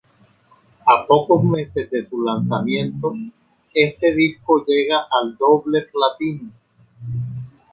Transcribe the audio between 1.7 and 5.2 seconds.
de su lanzamiento, este disco llega